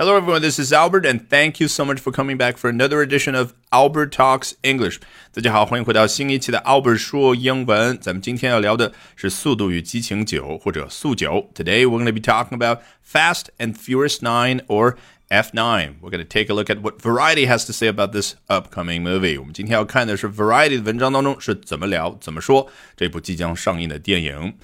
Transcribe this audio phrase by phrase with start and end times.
[0.00, 0.40] Hello, everyone.
[0.40, 3.52] This is Albert, and thank you so much for coming back for another edition of
[3.70, 4.98] Albert Talks English.
[5.30, 7.98] 大家好，欢迎回到新一期的 Albert 说英文。
[8.00, 11.46] 咱们今天要聊的是《速度与激情九》或者《速九》。
[11.52, 14.94] Today we're going to be talking about Fast and Furious 9 or
[15.28, 15.96] F9.
[16.00, 19.02] We're going to take a look at what Variety has to say about this upcoming
[19.02, 19.38] movie.
[19.38, 24.54] 我们今天要看的是 Variety 的文章当中是怎么聊、怎么说这部即将上映的电影。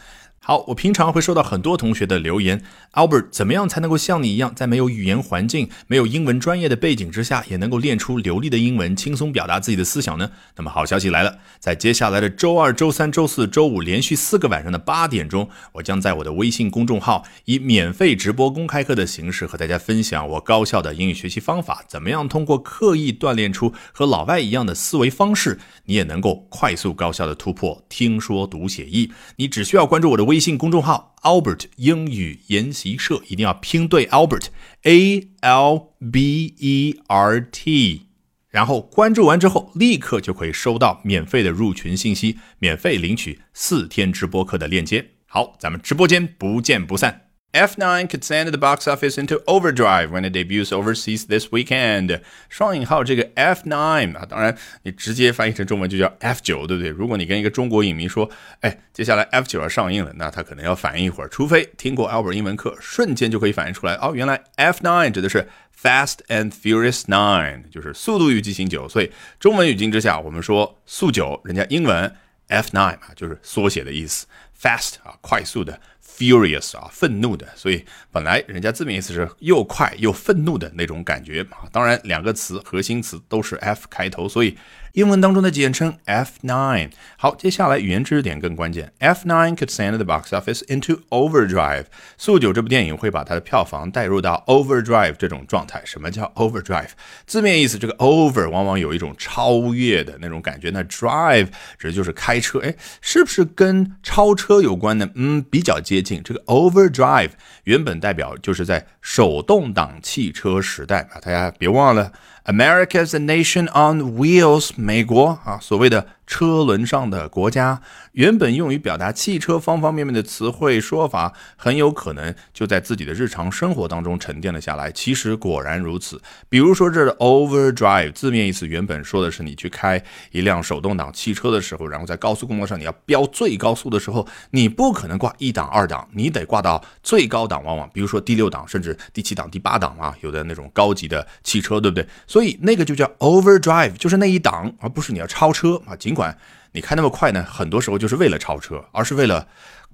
[0.47, 10.31] 好，我平常会收到很多同学的留言，Albert，怎么样才能够像你一样，在没有语言环境、没有英文专业的背景之下，也能够练出流利的英文，轻松表达自己的思想呢？
[10.54, 29.11] 那么好消息来了，在接下来的周二、周三、周四周五连续四个晚上的八点钟，我将在我的微信公众号以免费直播公开课的形式和大家分享我高效的英语学习方法，怎么样通过刻意锻炼出和老外一样的思维方式，你也能够快速高效的突破听说读写译。
[29.35, 30.36] 你只需要关注我的微。
[30.36, 34.48] 微信公众号 Albert 英语研习社，一定要拼对 Albert
[34.83, 38.03] A L B E R T，
[38.50, 45.12] 然后关注完之后，立刻就可以收到免费的入群信息，免费领取四天直播课的链接。
[45.25, 47.26] 好，咱们直播间不见不散。
[47.57, 52.21] F9 could send the box office into overdrive when it debuts overseas this weekend。
[52.51, 56.91] 双引号这个 F9 啊，当然你直接翻译成中文就叫 F9，对不对？
[56.91, 65.48] 如果你跟一个中国影迷说，哎，接下来 F9 要上映了，那他可能要反应一会儿，除非听过 Albert 英文课，瞬间就可以反应出来，哦，原来 F9 指的是
[65.81, 68.87] Fast and Furious Nine，就是速度与激情九。
[68.87, 69.11] 所以
[69.41, 72.15] 中文语境之下，我们说速九，人家英文
[72.48, 74.27] F9 啊，就是缩写的意思
[74.61, 75.81] ，fast 啊，快速的。
[76.07, 81.69] Furious 啊，愤怒的，所以本来人家字面意思是又快又愤怒的那种感觉啊。
[81.73, 84.57] 当然，两个词核心词都是 F 开头，所以。
[84.97, 86.91] 英文当中的简称 F9。
[87.19, 88.95] 好，接下来语言知识点更关键。
[88.98, 91.85] F9 could send the box office into overdrive。
[92.17, 95.83] 速九这部电影会把它的票房带入到 overdrive 这种状态。
[95.85, 96.93] 什么叫 overdrive？
[97.27, 100.70] 字面意思，这个 over 往往有一种超越的那种感觉。
[100.70, 101.48] 那 drive
[101.79, 102.61] 指的就是开车。
[102.61, 105.11] 哎，是不是跟超车有关呢？
[105.14, 106.23] 嗯，比较接接近。
[106.23, 107.30] 这个 overdrive
[107.64, 112.12] 原本代表就是在手动挡汽车时代啊，大家别忘了。
[112.46, 116.07] America is a nation on wheels，美国啊，所谓的。
[116.29, 117.80] 车轮上的国家，
[118.11, 124.90] 原本用于表达汽车方方面面的词汇说法，很有可能就在自己的日常生活当中沉淀了下来。
[124.90, 126.20] 其实果然如此。
[126.48, 130.02] 比如说，这的 overdrive 字面意思原本说的是你去开
[130.32, 142.04] 一辆手动挡汽车的时候，然后在高速公路上你要飙最高速的时候，你不可能挂一档二档，你得挂到最高档，往往比如说第六档，甚至第七档、第八档啊，有的那种高级的汽车，对不对？
[142.36, 145.97] 所以那个就叫 overdrive，就是那一档，而不是你要超车啊。
[145.97, 146.36] 尽管
[146.72, 149.48] 你开那么快呢，很多时候就是为了超车，而是为了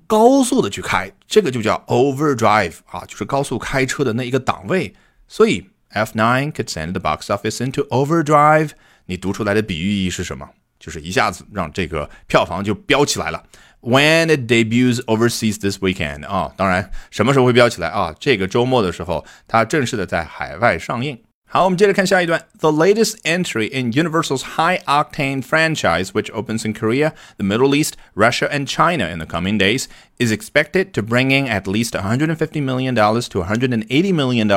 [0.08, 4.92] 高速的去开，这个就叫 overdrive 啊，就是高速开车的那一个档位。
[5.28, 8.70] 所以 F9 could send the box office into overdrive。
[9.06, 10.48] 你读出来的比喻意义是什么？
[10.80, 13.44] 就是一下子让这个票房就飙起来了。
[13.82, 18.12] When it debuts overseas this weekend 啊，当然什么时候会飙起来啊？
[18.18, 21.22] 这个周末的时候，它正式的在海外上映。
[21.51, 22.45] 好，我们接着看下一段。
[22.59, 28.67] The latest entry in Universal's high-octane franchise, which opens in Korea, the Middle East, Russia, and
[28.67, 29.85] China in the coming days,
[30.19, 34.51] is expected to bring in at least $150 million to $180 million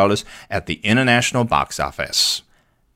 [0.51, 2.43] at the international box office.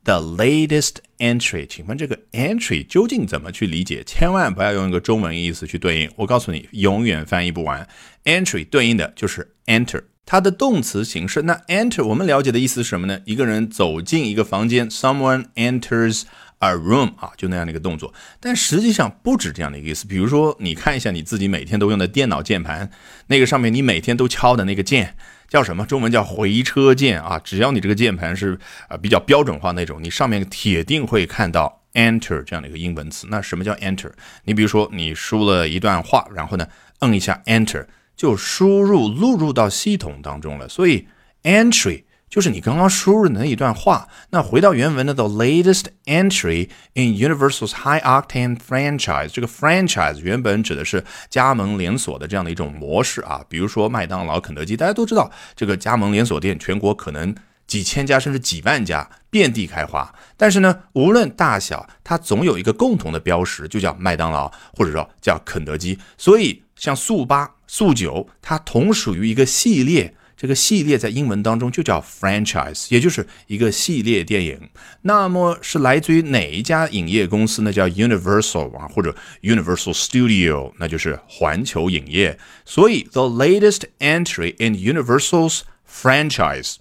[0.03, 4.03] The latest entry，请问这个 entry 究竟怎么去理解？
[4.03, 7.87] 千万不要用一个中文意思去对应，我告诉你，永远翻译不完。
[8.25, 10.03] entry 对应的就是 enter。
[10.30, 13.18] 它的动词形式，那 enter 我们了解的意思是什么呢？
[13.24, 16.22] 一个人走进一个房间，someone enters
[16.60, 18.14] a room 啊，就那样的一个动作。
[18.38, 20.06] 但实际上不止这样的一个意思。
[20.06, 22.88] 比如说，你看一下你自己每天都用的电脑键盘，
[23.26, 25.16] 那个上面你每天都敲的那个键
[25.48, 25.84] 叫什么？
[25.84, 27.40] 中文叫回车键啊。
[27.42, 33.26] 只要你这个键盘是啊比较标准化那种，你上面铁定会看到 enter 这样的一个英文词。
[33.28, 34.12] 那什么叫 enter？
[34.44, 36.68] 你比如说你输了一段话，然后呢，
[37.00, 37.84] 摁一下 enter。
[38.20, 41.08] 就输入录入到系统当中了，所以
[41.42, 44.06] entry 就是你刚刚输入的那一段话。
[44.28, 57.34] 那回到原文呢，the latest entry in Universal's high octane franchise，这个 franchise 原本指的是加盟连锁的这样的一种模式啊，比如说麦当劳、肯德基，大家都知道这个加盟连锁店全国可能
[57.66, 60.14] 几千家甚至几万家，遍地开花。
[60.36, 65.98] 但是呢，无论大小，它总有一个共同的标识，就叫麦当劳，或者说叫肯德基。
[66.18, 67.50] 所以像速八。
[67.72, 74.70] 速九，它同属于一个系列，这个系列在英文当中就叫 franchise，也就是一个系列电影。
[75.02, 77.72] 那么是来自于哪一家影业公司呢？
[77.72, 82.36] 叫 Universal 啊，或者 Universal Studio，那就是环球影业。
[82.64, 86.78] 所以 the latest entry in Universal's franchise。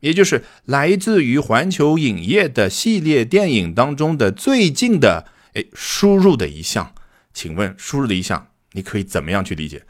[0.00, 6.92] 也就是来自于环球影业的系列电影当中的最近的哎输入的一项。
[7.32, 9.84] 请问输入的一项，你可以怎么样去理解？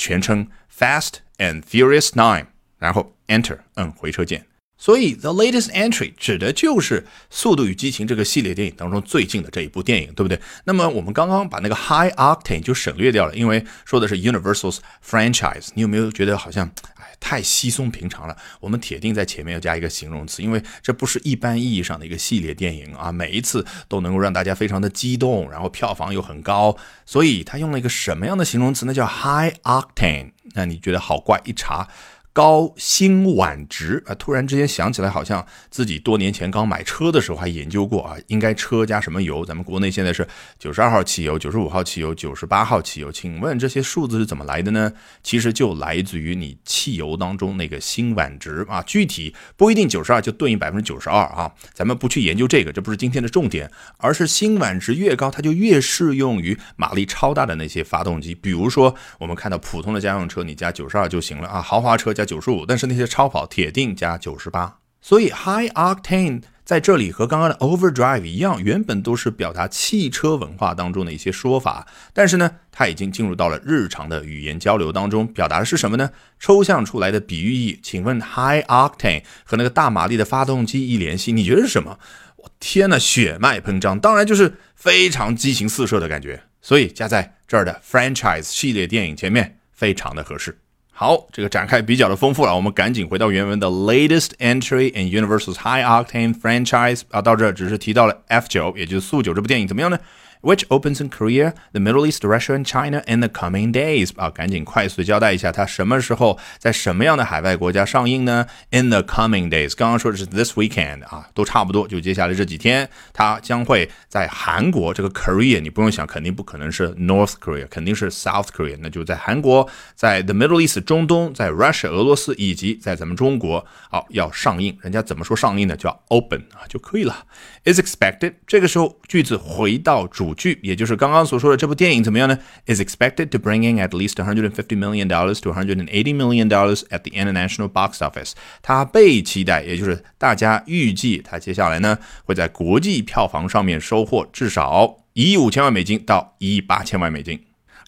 [0.00, 2.46] 全称 Fast and Furious Nine，
[2.78, 4.46] 然后 Enter，按回车键。
[4.80, 10.40] 所以，the latest entry 指的就是《速度与激情》这个系列电影当中最近的这一部电影，对不对？
[10.64, 15.68] 那么我们刚刚把那个 high octane 就省略掉了，因为说的是 Universal's franchise。
[15.74, 18.34] 你有没有觉得好像哎太稀松平常了？
[18.58, 26.74] 我们铁定在前面要加一个形容词，因为这不是一般意义上的一个系列电影啊，每一次都能够让大家非常的激动，然后票房又很高，
[27.04, 28.94] 所以他用了一个什么样的形容词呢？
[28.94, 30.30] 叫 high octane。
[30.54, 31.38] 那你觉得好怪？
[31.44, 31.86] 一查。
[32.32, 34.14] 高辛烷值啊！
[34.14, 39.44] 突然之间想起来，好像自己多年前刚买车的时候还研究过啊，应该车加什么油？
[39.44, 40.26] 咱们国内现在是
[40.58, 44.92] 九十二号汽油、九十五号汽油、九十八号汽油，请问这些数字是怎么来的呢？
[45.24, 62.30] 其实就来自于你汽油当中那个辛烷值啊，具体不一定九十二就对应百分之九十二啊，咱们不去研究这个，这不是今天的重点，而是辛烷值越高，它就越适用于马力超大的那些发动机，比如说我们看到普通的家用车，你加九十二就行了啊，豪华车加。
[62.30, 76.08] 九十五，但是那些超跑铁定加九十八，所以 high octane 在这里和刚刚的 overdrive 一样，原本都是表达汽车文化当中的一些说法，但是呢，它已经进入到了日常的语言交流当中，表达的是什么呢？
[76.38, 77.80] 抽象出来的比喻意。
[77.82, 81.98] 请问 high octane 和那个大马力的发动机一联系，你觉得是什么？
[82.36, 90.56] 我天呐，血脉喷张，当然就是非常激情四射的感觉，所以加在这儿的 franchise 系列电影前面，非常的合适。
[91.00, 99.98] 好，这个展开比较的丰富了，我们赶紧回到原文的 latest entry in Universal's high octane franchise 啊，到这儿只是提到了 F 九，也就是速九这部电影怎么样呢
[100.42, 109.02] ？which opens in Korea, the Middle East, Russia, and China in the coming days 啊，赶紧快速交代一下，它什么时候在什么样的海外国家上映呢？In the
[109.02, 121.88] coming days，刚刚说的是 this weekend 啊，都差不多，就接下来这几天，它将会在韩国这个 Korea，你不用想，肯定不可能是 North Korea，肯定是 South Korea，那就在韩国，在 the Middle East 中东，在 Russia
[121.88, 125.76] 俄罗斯以及在咱们中国，好要上映，人家怎么说上映呢？
[125.76, 127.26] 叫 open 啊就可以了。
[127.64, 130.29] Is expected，这个时候句子回到主。
[130.34, 137.10] 剧，也就是刚刚所说的这部电影怎么样呢？Is expected to bring in at least 150 million dollars to 180 million dollars at the
[137.12, 138.32] international box office。
[138.62, 147.40] 它被期待，也就是大家预计它接下来呢会在国际票房上面收获至少一亿五千万美金到一亿八千万美金。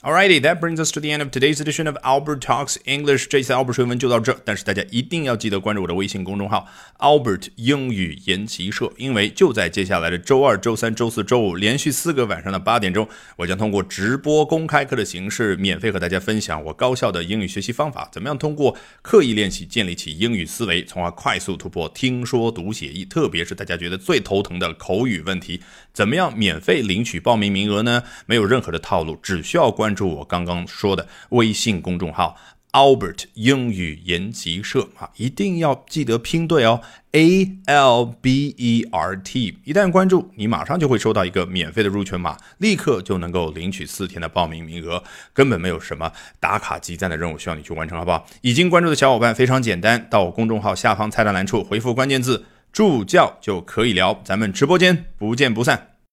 [0.04, 3.28] Alrighty, that brings us to the end of today's edition of Albert Talks English。
[3.28, 6.66] 这次 Albert 说文就到这，但是大家一定要记得关注我的微信公众号
[6.98, 25.60] Albert 英语研习社，因为就在接下来的周二、周三、周四周五连续四个晚上的八点钟，我将通过直播公开课的形式，免费和大家分享我高效的英语学习方法，怎么样通过刻意练习建立起英语思维，从而快速突破听说读写译，特别是大家觉得最头疼的口语问题，
[25.92, 28.02] 怎么样免费领取报名名额呢？
[28.26, 29.91] 没有任何的套路，只需要关。
[29.92, 32.34] 关注我刚刚说的微信公众号
[32.70, 36.80] Albert 英语研习社啊，一定要记得拼对哦
[37.10, 39.58] ，A L B E R T。
[39.64, 45.04] 一旦关注，你马上就会收到一个免费的入群码，立刻就能够领取四天的报名名额，
[45.34, 46.10] 根本没有什么
[46.40, 48.26] 打卡集赞的任务需要你去完成，好不好？
[48.40, 55.91] 已经关注的小伙伴非常简单，到我公众号下方菜单栏处回复关键字“助教”就可以聊，咱们直播间不见不散。